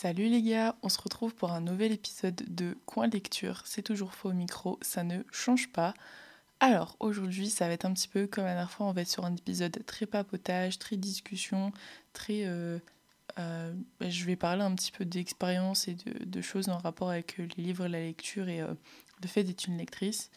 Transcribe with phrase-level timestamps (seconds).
[0.00, 3.62] Salut les gars, on se retrouve pour un nouvel épisode de Coin Lecture.
[3.64, 5.92] C'est toujours faux au micro, ça ne change pas.
[6.60, 9.08] Alors aujourd'hui, ça va être un petit peu comme la dernière fois, on va être
[9.08, 11.72] sur un épisode très papotage, très discussion,
[12.12, 12.44] très.
[12.46, 12.78] Euh,
[13.40, 17.48] euh, je vais parler un petit peu d'expérience et de, choses en rapport avec les
[17.56, 18.72] livres et la lecture et euh,
[19.20, 20.30] le fait d'être une lectrice.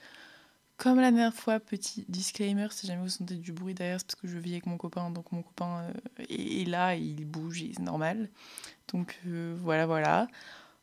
[0.77, 4.19] Comme la dernière fois, petit disclaimer, si jamais vous sentez du bruit derrière, c'est parce
[4.19, 8.27] que je vis avec mon copain, donc mon copain est, là, il bouge, c'est normal.
[8.93, 10.27] Donc euh, voilà, voilà.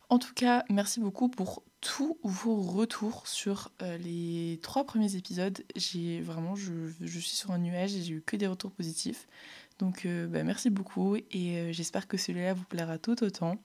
[0.08, 5.62] En tout cas, merci beaucoup pour tous vos retours sur euh, les trois premiers épisodes.
[5.76, 9.28] J'ai vraiment, je, suis sur un nuage et j'ai eu que des retours positifs.
[9.78, 13.58] Donc bah, merci beaucoup et j'espère que celui-là vous plaira tout autant.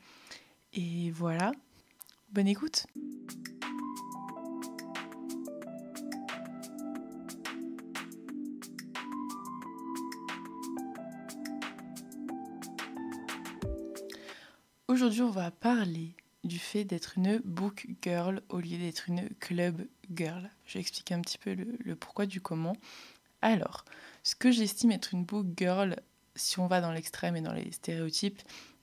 [0.73, 1.54] Et voilà,
[2.32, 2.85] bonne écoute.
[14.94, 19.88] Aujourd'hui, on va parler du fait d'être une book girl au lieu d'être une club
[20.13, 20.52] girl.
[20.68, 22.77] Je vais expliquer un petit peu le, pourquoi du comment.
[23.41, 23.85] Alors,
[24.22, 25.96] ce que j'estime être une book girl,
[26.35, 28.40] si on va dans l'extrême et dans les stéréotypes,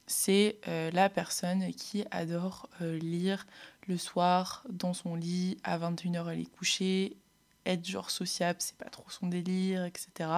[0.09, 3.47] c'est euh, la personne qui adore euh, lire
[3.87, 7.19] le soir dans son lit, à 21h elle est couchée,
[7.67, 10.31] être genre sociable, c'est pas trop son délire, etc.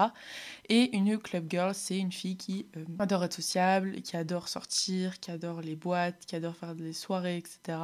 [0.69, 5.21] Et une club girl, c'est une fille qui euh, adore être sociable, qui adore sortir,
[5.21, 7.79] qui adore les boîtes, qui adore faire des soirées, etc.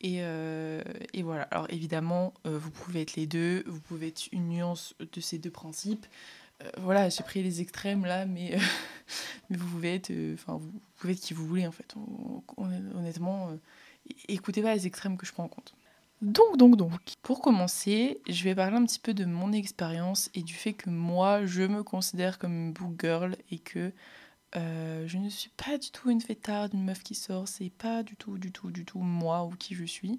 [0.00, 1.44] Et, euh, et voilà.
[1.44, 5.38] Alors évidemment, euh, vous pouvez être les deux, vous pouvez être une nuance de ces
[5.38, 6.06] deux principes.
[6.78, 8.58] voilà, j'ai pris les extrêmes là, mais,
[9.50, 11.94] mais vous pouvez être, enfin, vous pouvez être qui vous voulez en fait.
[12.56, 13.56] honnêtement,
[14.28, 15.74] écoutez pas les extrêmes que je prends en compte.
[16.20, 20.42] Donc, donc, donc, pour commencer, je vais parler un petit peu de mon expérience et
[20.42, 23.92] du fait que moi, je me considère comme une book girl et que
[24.56, 28.02] euh, je ne suis pas du tout une fêtarde, une meuf qui sort, c'est pas
[28.02, 30.18] du tout, du tout, du tout moi ou qui je suis.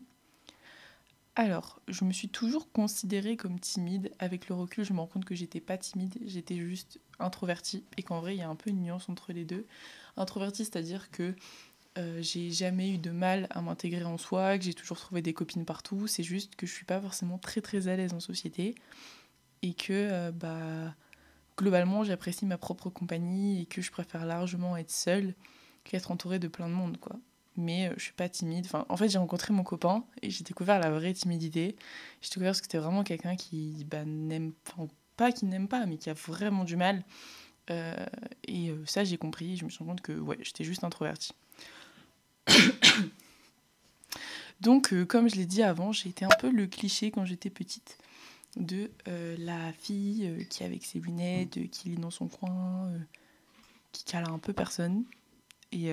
[1.35, 4.11] Alors, je me suis toujours considérée comme timide.
[4.19, 8.03] Avec le recul, je me rends compte que j'étais pas timide, j'étais juste introvertie et
[8.03, 9.65] qu'en vrai, il y a un peu une nuance entre les deux.
[10.17, 11.33] Introvertie, c'est-à-dire que
[11.97, 15.33] euh, j'ai jamais eu de mal à m'intégrer en soi, que j'ai toujours trouvé des
[15.33, 16.07] copines partout.
[16.07, 18.75] C'est juste que je suis pas forcément très très à l'aise en société
[19.61, 20.95] et que euh, bah
[21.57, 25.33] globalement j'apprécie ma propre compagnie et que je préfère largement être seule
[25.83, 27.17] qu'être entourée de plein de monde quoi.
[27.57, 28.65] Mais euh, je suis pas timide.
[28.65, 31.75] Enfin, en fait, j'ai rencontré mon copain et j'ai découvert la vraie timidité.
[32.21, 34.53] J'ai découvert que c'était vraiment quelqu'un qui bah, n'aime
[35.17, 37.03] pas qui n'aime pas, mais qui a vraiment du mal.
[38.47, 39.57] et ça, j'ai compris.
[39.57, 41.33] Je me suis rendu compte que ouais, j'étais juste introvertie.
[44.61, 47.49] Donc, euh, comme je l'ai dit avant, j'ai été un peu le cliché quand j'étais
[47.49, 47.97] petite
[48.57, 52.91] de euh, la fille euh, qui, avec ses lunettes, qui lit dans son coin,
[53.91, 55.05] qui cale un peu personne.
[55.71, 55.91] Et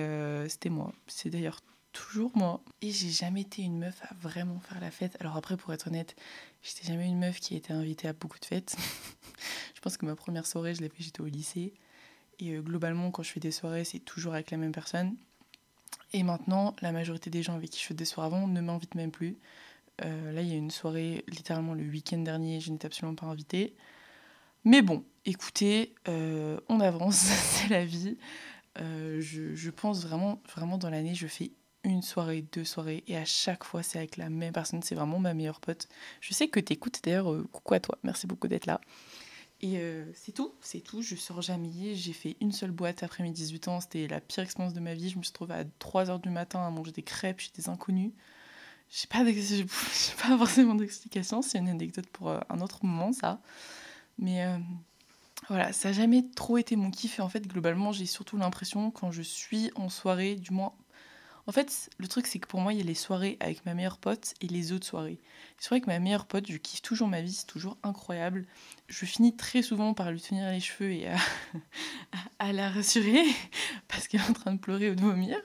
[0.49, 0.91] c'était moi.
[1.05, 1.61] C'est d'ailleurs
[1.93, 2.63] toujours moi.
[2.81, 5.15] Et j'ai jamais été une meuf à vraiment faire la fête.
[5.19, 6.15] Alors après, pour être honnête,
[6.63, 8.75] j'étais jamais une meuf qui a été invitée à beaucoup de fêtes.
[9.75, 11.75] je pense que ma première soirée, je l'ai fait, j'étais au lycée.
[12.39, 15.15] Et globalement, quand je fais des soirées, c'est toujours avec la même personne.
[16.13, 18.95] Et maintenant, la majorité des gens avec qui je fais des soirées avant ne m'invitent
[18.95, 19.37] même plus.
[20.05, 23.25] Euh, là, il y a une soirée, littéralement le week-end dernier, je n'étais absolument pas
[23.25, 23.75] invitée.
[24.63, 28.17] Mais bon, écoutez, euh, on avance, c'est la vie.
[28.79, 31.51] Euh, je, je, pense vraiment, vraiment dans l'année, je fais
[31.83, 34.83] une soirée, deux soirées, et à chaque fois, c'est avec la même personne.
[34.83, 35.87] C'est vraiment ma meilleure pote.
[36.21, 37.97] Je sais que t'écoutes, d'ailleurs, coucou à toi.
[38.03, 38.79] Merci beaucoup d'être là.
[39.61, 41.01] Et euh, c'est tout, c'est tout.
[41.01, 41.95] Je sors jamais.
[41.95, 43.79] J'ai fait une seule boîte après mes 18 ans.
[43.79, 45.09] C'était la pire expérience de ma vie.
[45.09, 48.11] Je me suis retrouvée à 3h du matin à manger des crêpes chez des inconnus.
[48.89, 49.23] J'ai pas,
[50.21, 51.41] pas forcément d'explication.
[51.41, 53.41] C'est une anecdote pour euh, un autre moment, ça.
[54.19, 54.57] Mais euh,
[55.49, 57.19] voilà, ça n'a jamais trop été mon kiff.
[57.19, 60.73] Et en fait, globalement, j'ai surtout l'impression, quand je suis en soirée, du moins
[61.47, 63.73] en fait, le truc, c'est que pour moi, il y a les soirées avec ma
[63.73, 65.17] meilleure pote et les autres soirées.
[65.57, 68.45] Les soirées avec ma meilleure pote, je kiffe toujours ma vie, c'est toujours incroyable.
[68.89, 71.07] Je finis très souvent par lui tenir les cheveux et
[72.39, 73.23] à, la rassurer
[73.87, 75.37] parce qu'elle est en train de pleurer ou de vomir.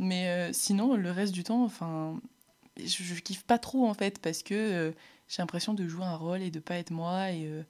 [0.00, 2.20] Mais euh, sinon, le reste du temps, enfin,
[2.76, 4.92] je, kiffe pas trop en fait parce que euh,
[5.28, 7.62] j'ai l'impression de jouer un rôle et de pas être moi et euh,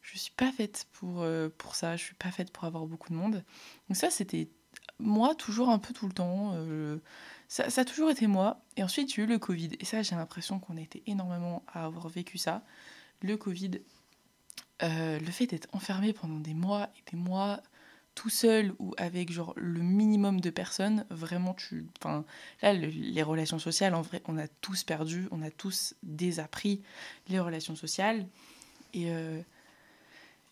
[0.00, 1.26] je suis pas faite pour,
[1.58, 3.42] pour ça, je suis pas faite pour avoir beaucoup de monde.
[3.88, 4.48] Donc ça, c'était
[4.98, 6.52] moi, toujours un peu tout le temps.
[6.54, 6.98] Euh,
[7.48, 8.60] ça, a toujours été moi.
[8.76, 9.70] Et ensuite, j'ai eu le Covid.
[9.78, 12.62] Et ça, j'ai l'impression qu'on été énormément à avoir vécu ça.
[13.22, 13.80] Le Covid,
[14.82, 17.60] euh, le fait d'être enfermé pendant des mois et des mois
[18.14, 21.86] tout seul ou avec genre le minimum de personnes, vraiment tu...
[21.98, 22.24] Enfin,
[22.62, 26.82] là, les relations sociales, en vrai, on a tous perdu, on a tous désappris
[27.28, 28.26] les relations sociales.
[28.94, 29.10] Et...
[29.10, 29.42] Euh,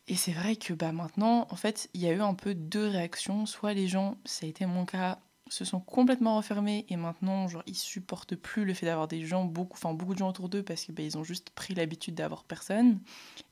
[0.07, 2.89] et c'est vrai que bah, maintenant, en fait, il y a eu un peu deux
[2.89, 3.47] réactions.
[3.47, 5.19] Soit les gens, ça a été mon cas,
[5.49, 9.45] se sont complètement refermés et maintenant, genre, ils supportent plus le fait d'avoir des gens,
[9.45, 12.45] beaucoup, enfin, beaucoup de gens autour d'eux parce qu'ils bah, ont juste pris l'habitude d'avoir
[12.45, 13.01] personne.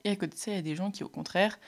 [0.05, 1.59] Et à côté de ça, il y a des gens qui, au contraire,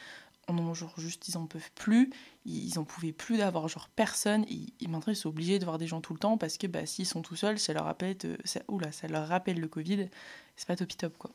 [0.49, 2.11] en ont genre juste, ils en peuvent plus,
[2.45, 5.87] ils en pouvaient plus d'avoir genre personne, et, maintenant ils sont obligés de voir des
[5.87, 8.61] gens tout le temps parce que bah, s'ils sont tout seuls, ça leur rappelle, ça,
[8.69, 10.09] oula, ça leur rappelle le Covid,
[10.57, 11.31] c'est pas top top quoi.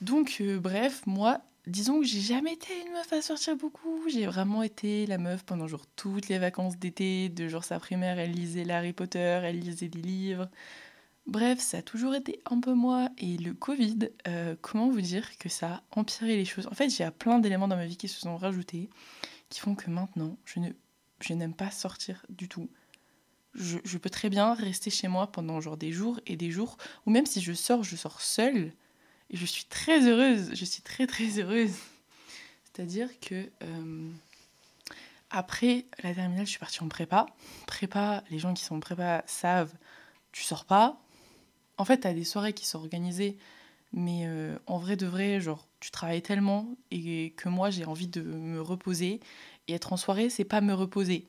[0.00, 4.08] Donc, euh, bref, moi, disons que j'ai jamais été une meuf à sortir beaucoup.
[4.08, 8.18] J'ai vraiment été la meuf pendant genre toutes les vacances d'été, de genre sa primaire,
[8.18, 10.48] elle lisait Harry Potter, elle lisait des livres.
[11.26, 13.08] Bref, ça a toujours été un peu moi.
[13.18, 16.68] Et le Covid, euh, comment vous dire que ça a empiré les choses?
[16.68, 18.88] En fait, a plein d'éléments dans ma vie qui se sont rajoutés,
[19.48, 20.70] qui font que maintenant, je ne,
[21.20, 22.70] je n'aime pas sortir du tout.
[23.54, 26.76] Je, je, peux très bien rester chez moi pendant genre des jours et des jours,
[27.06, 28.72] ou même si je sors, je sors seule
[29.30, 31.74] et je suis très heureuse, je suis très très heureuse.
[32.64, 34.10] C'est-à-dire que euh,
[35.30, 37.26] après la terminale, je suis partie en prépa.
[37.66, 39.72] Prépa, les gens qui sont en prépa savent,
[40.32, 41.00] tu sors pas.
[41.78, 43.36] En fait, tu as des soirées qui sont organisées,
[43.92, 48.08] mais euh, en vrai de vrai, genre, tu travailles tellement et que moi, j'ai envie
[48.08, 49.20] de me reposer.
[49.68, 51.28] Et être en soirée, c'est pas me reposer,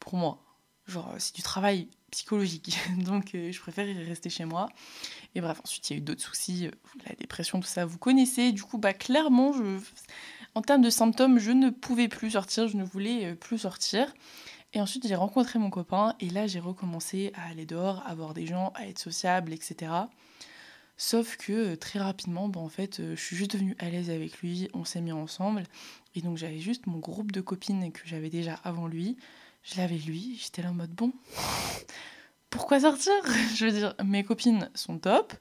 [0.00, 0.42] pour moi.
[0.86, 2.78] Genre, c'est du travail psychologique.
[2.98, 4.68] Donc, euh, je préfère rester chez moi.
[5.34, 6.70] Et bref, ensuite, il y a eu d'autres soucis, euh,
[7.06, 8.52] la dépression, tout ça, vous connaissez.
[8.52, 9.78] Du coup, bah, clairement, je...
[10.54, 14.12] en termes de symptômes, je ne pouvais plus sortir, je ne voulais euh, plus sortir.
[14.72, 18.34] Et ensuite, j'ai rencontré mon copain, et là, j'ai recommencé à aller dehors, à voir
[18.34, 19.92] des gens, à être sociable, etc.
[20.98, 24.68] Sauf que très rapidement, bah, en fait, je suis juste devenue à l'aise avec lui,
[24.74, 25.64] on s'est mis ensemble.
[26.14, 29.16] Et donc, j'avais juste mon groupe de copines que j'avais déjà avant lui.
[29.66, 31.12] Je l'avais lui, j'étais là en mode bon,
[32.50, 33.12] pourquoi sortir?
[33.56, 35.34] Je veux dire, mes copines sont top,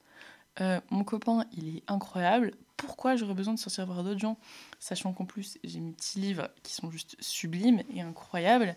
[0.61, 4.37] euh, mon copain il est incroyable, pourquoi j'aurais besoin de sortir voir d'autres gens?
[4.79, 8.75] Sachant qu'en plus j'ai mes petits livres qui sont juste sublimes et incroyables.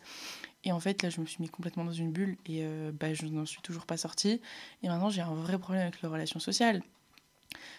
[0.64, 3.14] Et en fait là je me suis mis complètement dans une bulle et euh, bah,
[3.14, 4.42] je n'en suis toujours pas sortie.
[4.82, 6.82] Et maintenant j'ai un vrai problème avec les relations sociales.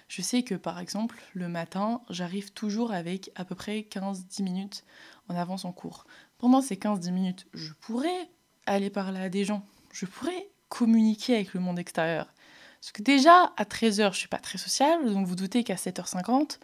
[0.07, 4.83] Je sais que par exemple, le matin, j'arrive toujours avec à peu près 15-10 minutes
[5.29, 6.05] en avance en cours.
[6.39, 8.29] Pendant ces 15-10 minutes, je pourrais
[8.65, 12.33] aller parler à des gens, je pourrais communiquer avec le monde extérieur.
[12.79, 16.59] Parce que déjà, à 13h, je suis pas très sociable, donc vous doutez qu'à 7h50,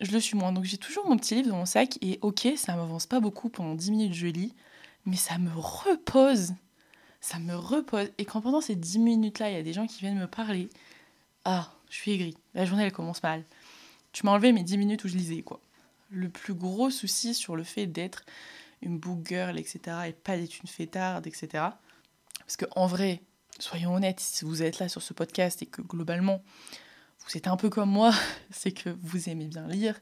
[0.00, 0.52] je le suis moins.
[0.52, 3.48] Donc j'ai toujours mon petit livre dans mon sac, et ok, ça m'avance pas beaucoup,
[3.48, 4.54] pendant 10 minutes je lis,
[5.06, 6.54] mais ça me repose.
[7.20, 8.08] Ça me repose.
[8.18, 10.68] Et quand pendant ces 10 minutes-là, il y a des gens qui viennent me parler,
[11.44, 12.36] ah, je suis aigrie.
[12.54, 13.44] La journée, elle commence mal.
[14.12, 15.60] Tu m'as enlevé mes 10 minutes où je lisais, quoi.
[16.10, 18.24] Le plus gros souci sur le fait d'être
[18.82, 21.48] une book girl, etc., et pas d'être une fêtarde, etc.
[22.40, 23.22] Parce qu'en vrai,
[23.58, 26.42] soyons honnêtes, si vous êtes là sur ce podcast et que globalement,
[27.26, 28.12] vous êtes un peu comme moi,
[28.50, 30.00] c'est que vous aimez bien lire,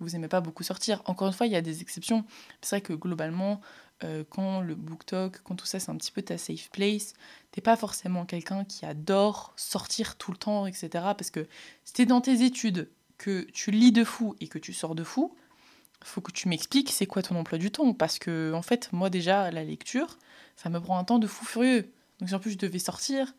[0.00, 1.02] vous aimez pas beaucoup sortir.
[1.06, 2.24] Encore une fois, il y a des exceptions.
[2.60, 3.60] C'est vrai que globalement,
[4.04, 7.14] euh, quand le book talk, quand tout ça, c'est un petit peu ta safe place,
[7.50, 10.88] t'es pas forcément quelqu'un qui adore sortir tout le temps, etc.
[10.92, 11.48] Parce que
[11.84, 12.88] si t'es dans tes études,
[13.18, 15.36] que tu lis de fou et que tu sors de fou,
[16.02, 17.92] faut que tu m'expliques c'est quoi ton emploi du temps?
[17.92, 20.18] Parce que, en fait, moi déjà, la lecture,
[20.56, 21.92] ça me prend un temps de fou furieux.
[22.20, 23.34] Donc, si en plus je devais sortir,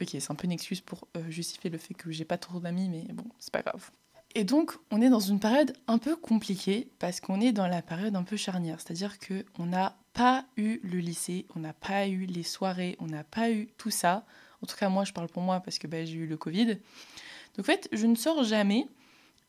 [0.00, 2.60] ok, c'est un peu une excuse pour euh, justifier le fait que j'ai pas trop
[2.60, 3.90] d'amis, mais bon, c'est pas grave.
[4.34, 7.80] Et donc, on est dans une période un peu compliquée parce qu'on est dans la
[7.80, 8.80] période un peu charnière.
[8.80, 13.24] C'est-à-dire qu'on n'a pas eu le lycée, on n'a pas eu les soirées, on n'a
[13.24, 14.26] pas eu tout ça.
[14.62, 16.66] En tout cas, moi, je parle pour moi parce que bah, j'ai eu le Covid.
[16.66, 18.86] Donc, en fait, je ne sors jamais.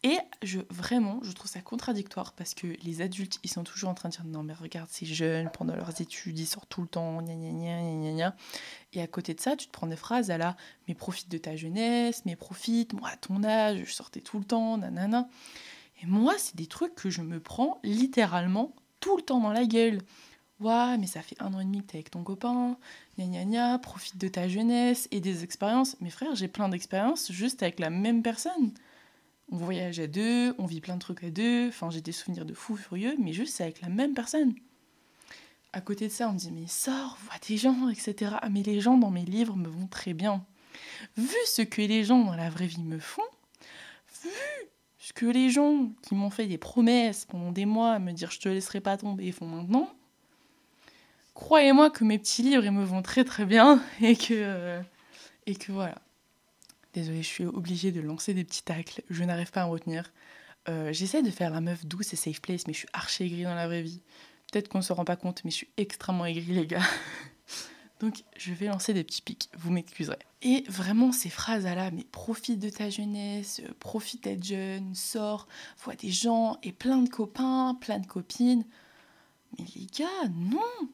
[0.03, 3.95] Et je, vraiment, je trouve ça contradictoire parce que les adultes, ils sont toujours en
[3.95, 6.87] train de dire non, mais regarde, ces jeunes, pendant leurs études, ils sortent tout le
[6.87, 8.35] temps, gna gna gna gna gna.
[8.93, 10.55] Et à côté de ça, tu te prends des phrases à la
[10.87, 14.45] mais profite de ta jeunesse, mais profite, moi à ton âge, je sortais tout le
[14.45, 15.27] temps, nanana.
[16.03, 19.65] Et moi, c'est des trucs que je me prends littéralement tout le temps dans la
[19.65, 20.01] gueule.
[20.59, 22.77] Ouais, mais ça fait un an et demi que t'es avec ton copain,
[23.17, 25.99] gna gna gna, profite de ta jeunesse et des expériences.
[26.01, 28.73] Mes frères, j'ai plein d'expériences juste avec la même personne
[29.49, 32.45] on voyage à deux, on vit plein de trucs à deux, enfin j'ai des souvenirs
[32.45, 34.53] de fous furieux, mais juste avec la même personne.
[35.73, 38.35] À côté de ça, on me dit mais sors, vois des gens, etc.
[38.41, 40.43] Ah, mais les gens dans mes livres me vont très bien.
[41.15, 43.23] Vu ce que les gens dans la vraie vie me font,
[44.23, 44.29] vu
[44.97, 48.31] ce que les gens qui m'ont fait des promesses pendant des mois à me dire
[48.31, 49.89] je te laisserai pas tomber font maintenant,
[51.33, 54.81] croyez-moi que mes petits livres ils me vont très très bien euh,
[55.45, 55.95] et que voilà.
[56.97, 59.03] Désolée, je suis obligée de lancer des petits tacles.
[59.11, 60.11] Je n'arrive pas à me retenir.
[60.67, 63.43] Euh, j'essaie de faire la meuf douce et safe place, mais je suis archi aigrie
[63.43, 64.01] dans la vraie vie.
[64.51, 66.81] Peut-être qu'on ne se rend pas compte, mais je suis extrêmement aigrie, les gars.
[67.99, 70.17] Donc, je vais lancer des petits pics, vous m'excuserez.
[70.41, 75.47] Et vraiment, ces phrases là, mais profite de ta jeunesse, euh, profite d'être jeune, sors,
[75.77, 78.65] vois des gens et plein de copains, plein de copines.
[79.59, 80.89] Mais les gars, non,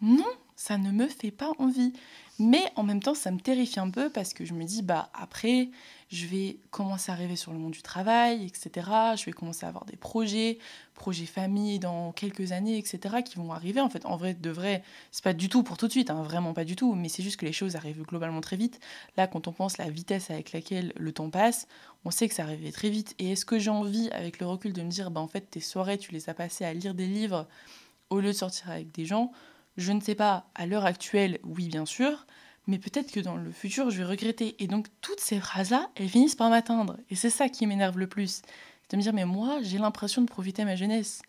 [0.00, 1.94] non, Ça ne me fait pas envie.
[2.38, 5.08] Mais en même temps, ça me terrifie un peu parce que je me dis, bah
[5.14, 5.70] après,
[6.10, 8.90] je vais commencer à rêver sur le monde du travail, etc.
[9.16, 10.58] Je vais commencer à avoir des projets,
[10.94, 13.22] projets famille dans quelques années, etc.
[13.24, 13.80] qui vont arriver.
[13.80, 16.22] En fait, en vrai, de vrai, c'est pas du tout pour tout de suite, hein,
[16.22, 16.94] vraiment pas du tout.
[16.94, 18.80] Mais c'est juste que les choses arrivent globalement très vite.
[19.16, 21.68] Là, quand on pense la vitesse avec laquelle le temps passe,
[22.04, 23.14] on sait que ça arrive très vite.
[23.18, 25.60] Et est-ce que j'ai envie, avec le recul, de me dire, bah en fait, tes
[25.60, 27.48] soirées, tu les as passées à lire des livres
[28.10, 29.32] au lieu de sortir avec des gens?
[29.76, 32.26] Je ne sais pas, à l'heure actuelle, oui bien sûr,
[32.66, 34.56] mais peut-être que dans le futur, je vais regretter.
[34.58, 36.96] Et donc toutes ces phrases-là, elles finissent par m'atteindre.
[37.10, 38.42] Et c'est ça qui m'énerve le plus.
[38.82, 41.22] C'est de me dire, mais moi, j'ai l'impression de profiter de ma jeunesse.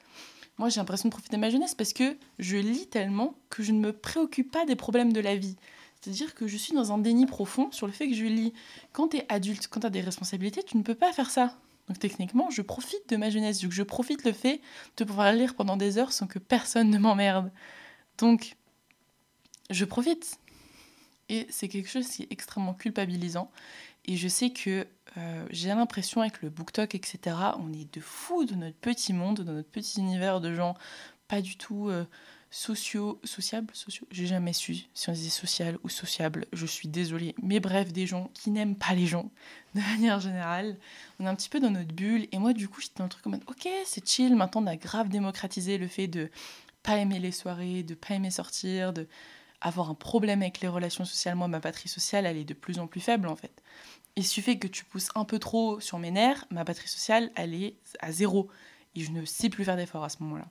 [0.58, 3.72] Moi, j'ai l'impression de profiter de ma jeunesse parce que je lis tellement que je
[3.72, 5.56] ne me préoccupe pas des problèmes de la vie.
[6.00, 8.54] C'est-à-dire que je suis dans un déni profond sur le fait que je lis.
[8.92, 11.58] Quand tu es adulte, quand tu as des responsabilités, tu ne peux pas faire ça.
[11.88, 14.62] Donc techniquement, je profite de ma jeunesse, je profite le fait
[14.98, 17.52] de pouvoir lire pendant des heures sans que personne ne m'emmerde.
[18.18, 18.56] Donc,
[19.70, 20.40] je profite.
[21.30, 23.52] Et c'est quelque chose qui est extrêmement culpabilisant.
[24.06, 24.88] Et je sais que
[25.18, 29.38] euh, j'ai l'impression avec le BookTok, etc., on est de fou de notre petit monde,
[29.38, 30.76] de notre petit univers de gens
[31.28, 32.04] pas du tout euh,
[32.50, 34.06] sociaux, sociables, sociaux.
[34.12, 36.46] J'ai jamais su si on disait social ou sociable.
[36.52, 37.34] Je suis désolée.
[37.42, 39.32] Mais bref, des gens qui n'aiment pas les gens
[39.76, 40.78] de manière générale.
[41.20, 42.28] On est un petit peu dans notre bulle.
[42.34, 44.36] Et moi, du coup, j'étais dans le truc comme ok, c'est chill.
[44.36, 46.30] Maintenant, on a grave démocratisé le fait de
[46.84, 49.08] pas aimer les soirées, de pas aimer sortir, de
[49.62, 51.36] avoir un problème avec les relations sociales.
[51.36, 53.62] Moi, ma batterie sociale, elle est de plus en plus faible en fait.
[54.16, 57.54] Il suffit que tu pousses un peu trop sur mes nerfs, ma batterie sociale, elle
[57.54, 58.50] est à zéro.
[58.96, 60.48] Et je ne sais plus faire d'efforts à ce moment-là.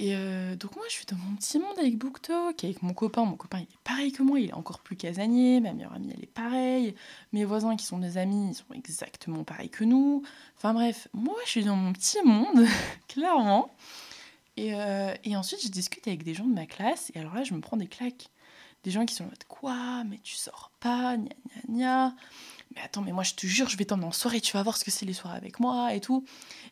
[0.00, 3.24] Et euh, donc moi, je suis dans mon petit monde avec BookTok, avec mon copain.
[3.24, 5.60] Mon copain, il est pareil que moi, il est encore plus casanier.
[5.60, 6.96] Ma meilleure amie, elle est pareille.
[7.32, 10.24] Mes voisins qui sont des amis, ils sont exactement pareils que nous.
[10.56, 12.66] Enfin bref, moi, je suis dans mon petit monde,
[13.08, 13.70] clairement.
[14.58, 17.54] Euh, et, ensuite, je discute avec des gens de ma classe, et alors là, je
[17.54, 18.28] me prends des claques.
[18.84, 21.30] Des gens qui sont en mode Quoi Mais tu sors pas, gna
[21.68, 22.14] gna gna.
[22.74, 24.76] Mais attends, mais moi, je te jure, je vais t'emmener en soirée, tu vas voir
[24.76, 26.24] ce que c'est les soirées avec moi et tout.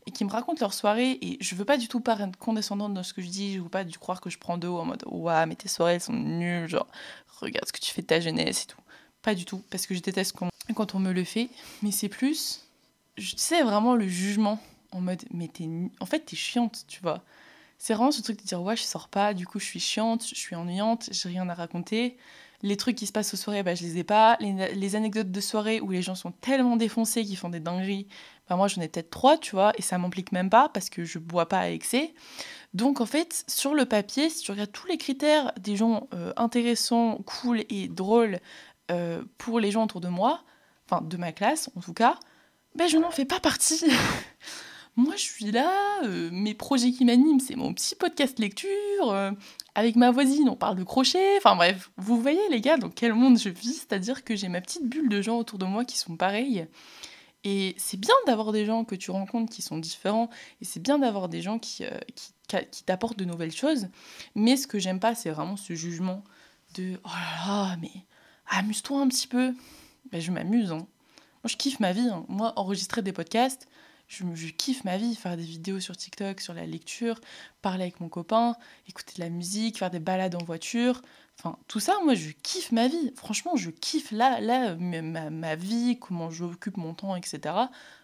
[0.06, 3.02] Et qui me racontent leur soirée, et je veux pas du tout paraître condescendante dans
[3.02, 4.84] ce que je dis, je veux pas du croire que je prends de haut en
[4.84, 6.88] mode Ouah, mais tes soirées, elles sont nulles, genre,
[7.40, 8.80] regarde ce que tu fais de ta jeunesse et tout.
[9.22, 11.48] Pas du tout, parce que je déteste quand, quand on me le fait,
[11.82, 12.66] mais c'est plus,
[13.16, 14.60] je sais vraiment le jugement
[14.90, 15.68] en mode, mais t'es,
[16.00, 17.22] en fait, t'es chiante, tu vois
[17.82, 20.24] c'est vraiment ce truc de dire ouais je sors pas du coup je suis chiante
[20.24, 22.16] je suis ennuyante j'ai rien à raconter.
[22.64, 24.38] Les trucs qui se passent aux soirées bah je les ai pas.
[24.38, 28.06] Les, anecdotes de soirée où les gens sont tellement défoncés qu'ils font des dingueries
[28.48, 31.02] bah moi j'en ai peut-être trois tu vois et ça m'implique même pas parce que
[31.02, 32.14] je bois pas à excès.
[32.72, 36.32] Donc en fait sur le papier si tu regardes tous les critères des gens euh,
[36.36, 38.38] intéressants cool et drôles
[38.92, 40.44] euh, pour les gens autour de moi
[40.88, 42.16] enfin de ma classe en tout cas
[42.76, 43.84] ben je n'en fais pas partie
[45.12, 45.70] Moi, je suis là,
[46.04, 49.10] euh, mes projets qui m'animent, c'est mon petit podcast lecture.
[49.10, 49.30] Euh,
[49.74, 51.36] avec ma voisine, on parle de crochet.
[51.36, 53.74] Enfin bref, vous voyez les gars, dans quel monde je vis.
[53.74, 56.66] C'est-à-dire que j'ai ma petite bulle de gens autour de moi qui sont pareils.
[57.44, 60.30] Et c'est bien d'avoir des gens que tu rencontres qui sont différents.
[60.62, 63.88] Et c'est bien d'avoir des gens qui, euh, qui, t'apportent de nouvelles choses.
[64.34, 66.24] Mais ce que j'aime pas, c'est vraiment ce jugement
[66.72, 67.92] de oh là là, mais
[68.48, 69.52] amuse-toi un petit peu.
[70.10, 70.72] Ben, je m'amuse.
[70.72, 70.78] Hein.
[70.78, 72.08] Moi, je kiffe ma vie.
[72.08, 72.24] Hein.
[72.28, 73.68] Moi, enregistrer des podcasts,
[74.12, 77.20] je, kiffe ma vie, faire des vidéos sur TikTok, sur la lecture,
[77.62, 78.56] parler avec mon copain,
[78.88, 81.00] écouter de la musique, faire des balades en voiture.
[81.38, 83.12] Enfin, tout ça, moi, je kiffe ma vie.
[83.16, 87.54] Franchement, je kiffe là, là ma, ma vie, comment j'occupe mon temps, etc.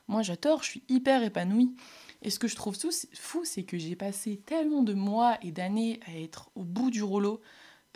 [0.08, 1.74] Moi, j'adore, je suis hyper épanouie.
[2.22, 2.76] Et ce que je trouve
[3.14, 7.02] fou, c'est que j'ai passé tellement de mois et d'années à être au bout du
[7.02, 7.40] rouleau.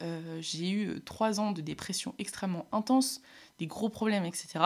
[0.00, 3.21] Euh, j'ai eu euh, trois ans de dépression extrêmement intense,
[3.59, 4.64] des gros problèmes, etc.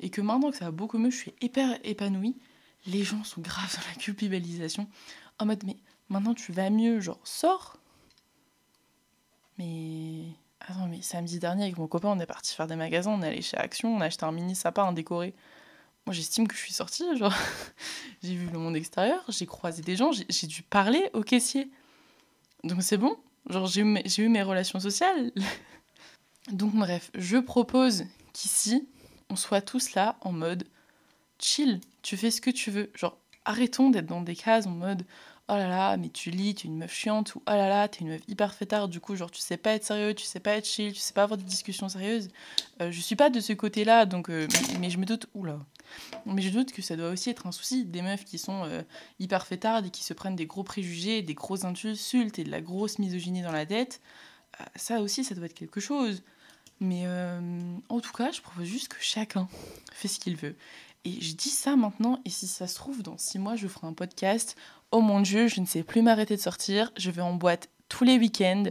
[0.00, 2.36] Et que maintenant que ça va beaucoup mieux, je suis hyper épanouie
[2.86, 4.88] les gens sont graves dans la culpabilisation.
[5.38, 5.76] En mode, mais
[6.08, 7.78] maintenant tu vas mieux, genre, sors.
[9.58, 10.24] Mais.
[10.60, 13.28] Attends, mais samedi dernier, avec mon copain, on est parti faire des magasins, on est
[13.28, 15.34] allé chez Action, on a acheté un mini sapin, un décoré.
[16.06, 17.34] Moi, j'estime que je suis sortie, genre.
[18.22, 21.70] j'ai vu le monde extérieur, j'ai croisé des gens, j'ai dû parler au caissier.
[22.64, 23.16] Donc c'est bon,
[23.48, 25.32] genre, j'ai eu, eu mes relations sociales.
[26.52, 28.88] Donc, bref, je propose qu'ici,
[29.30, 30.64] on soit tous là en mode
[31.38, 32.90] chill, tu fais ce que tu veux.
[32.94, 35.04] Genre, arrêtons d'être dans des cases en mode
[35.48, 37.88] oh là là, mais tu lis, tu es une meuf chiante, ou oh là là,
[37.88, 40.40] t'es une meuf hyper fêtarde, du coup, genre, tu sais pas être sérieux, tu sais
[40.40, 42.28] pas être chill, tu sais pas avoir des discussions sérieuses.
[42.80, 44.48] Euh, je suis pas de ce côté-là, donc, euh,
[44.80, 45.60] mais, je me doute, oula,
[46.24, 48.82] mais je doute que ça doit aussi être un souci, des meufs qui sont euh,
[49.20, 52.60] hyper fêtardes et qui se prennent des gros préjugés, des grosses insultes et de la
[52.60, 54.00] grosse misogynie dans la tête.
[54.74, 56.22] ça aussi, ça doit être quelque chose.
[56.80, 57.06] Mais
[57.88, 59.48] en tout cas, je propose juste que chacun
[59.92, 60.56] fait ce qu'il veut.
[61.06, 63.86] Et je dis ça maintenant, et si ça se trouve, dans six mois, je ferai
[63.86, 64.56] un podcast.
[64.90, 66.90] Oh mon Dieu, je ne sais plus m'arrêter de sortir.
[66.96, 68.64] Je vais en boîte tous les week-ends.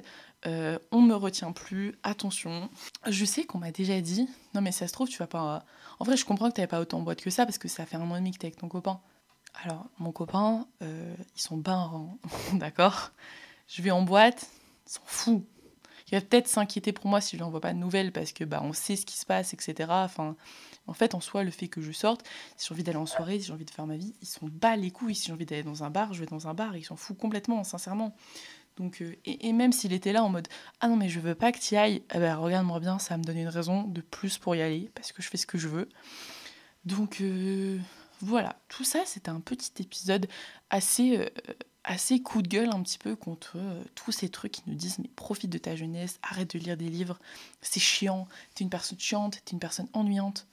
[0.45, 2.69] euh, on me retient plus, attention.
[3.07, 5.63] Je sais qu'on m'a déjà dit, non mais ça se trouve, tu vas pas.
[5.97, 7.85] En vrai, je comprends que tu pas autant en boîte que ça parce que ça
[7.85, 8.99] fait un mois et demi que t'es avec ton copain.
[9.63, 12.09] Alors, mon copain, euh, ils sont bains,
[12.53, 13.11] d'accord?
[13.69, 14.45] Je vais en boîte,
[14.85, 15.45] ils s'en fout.
[16.07, 18.43] Il va peut-être s'inquiéter pour moi si je lui envoie pas de nouvelles parce que
[18.43, 19.89] bah on sait ce qui se passe, etc.
[19.89, 20.35] Enfin,
[20.87, 23.39] en fait, en soi, le fait que je sorte, si j'ai envie d'aller en soirée,
[23.39, 25.15] si j'ai envie de faire ma vie, ils sont bas les couilles.
[25.15, 27.17] Si j'ai envie d'aller dans un bar, je vais dans un bar, ils s'en foutent
[27.17, 28.15] complètement, sincèrement.
[28.77, 30.47] Donc, euh, et, même s'il était là en mode
[30.81, 33.23] Ah non, mais je veux pas que tu ailles, eh ben, regarde-moi bien, ça me
[33.23, 35.67] donne une raison de plus pour y aller parce que je fais ce que je
[35.67, 35.89] veux.
[36.83, 37.79] Donc, euh,
[38.21, 40.27] voilà, tout ça, c'était un petit épisode
[40.69, 41.29] assez, euh,
[41.85, 44.99] assez coup de gueule un petit peu contre euh, tous ces trucs qui nous disent
[44.99, 47.19] mais profite de ta jeunesse, arrête de lire des livres,
[47.61, 50.47] c'est chiant, t'es une personne chiante, t'es une personne ennuyante.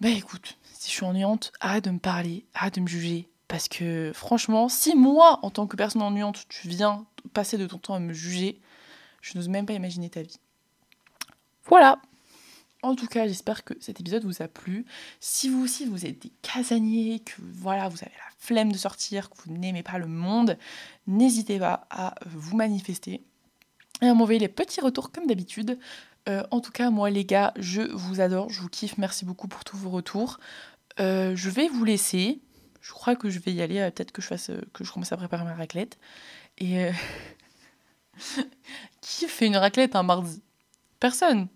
[0.00, 3.28] Bah écoute, si je suis ennuyante, arrête de me parler, arrête de me juger.
[3.46, 7.04] Parce que franchement, si moi, en tant que personne ennuyante, tu viens
[7.34, 8.60] passer de ton temps à me juger,
[9.20, 10.40] je n'ose même pas imaginer ta vie.
[11.66, 12.00] Voilà,
[12.82, 14.84] en tout cas, j'espère que cet épisode vous a plu.
[15.20, 19.30] Si vous aussi vous êtes des casaniers, que voilà, vous avez la flemme de sortir,
[19.30, 20.58] que vous n'aimez pas le monde,
[21.06, 23.22] n'hésitez pas à vous manifester
[24.00, 25.78] et à m'envoyer les petits retours comme d'habitude.
[26.28, 29.46] Euh, en tout cas, moi les gars, je vous adore, je vous kiffe, merci beaucoup
[29.46, 30.38] pour tous vos retours.
[30.98, 32.40] Euh, je vais vous laisser.
[32.80, 33.78] Je crois que je vais y aller.
[33.78, 35.98] Euh, peut-être que je que je commence à préparer ma raclette.
[36.58, 36.90] Et
[39.00, 40.42] qui fait une raclette un mardi?
[40.98, 41.48] Personne.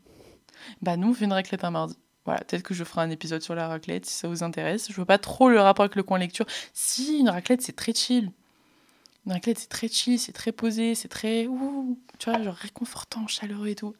[0.82, 1.96] Bah nous on fait une raclette un mardi.
[2.24, 4.88] Voilà, peut-être que je ferai un épisode sur la raclette si ça vous intéresse.
[4.90, 6.46] Je veux pas trop le rapport avec le coin lecture.
[6.74, 8.32] Si, une raclette c'est très chill.
[9.26, 13.26] Une raclette c'est très chill, c'est très posé, c'est très ouh, tu vois, genre réconfortant,
[13.26, 13.94] chaleureux et tout.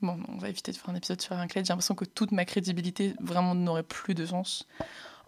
[0.00, 1.64] Bon, on va éviter de faire un épisode sur la raclette.
[1.64, 4.66] J'ai l'impression que toute ma crédibilité vraiment n'aurait plus de sens.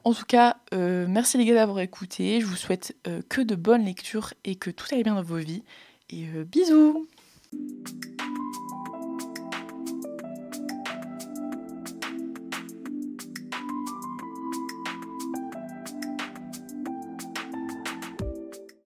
[0.03, 2.41] En tout cas, euh, merci les gars d'avoir écouté.
[2.41, 5.37] Je vous souhaite euh, que de bonnes lectures et que tout aille bien dans vos
[5.37, 5.62] vies.
[6.11, 7.09] Et euh, bisous